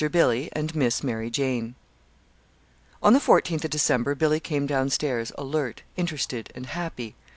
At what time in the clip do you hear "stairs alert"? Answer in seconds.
4.89-5.83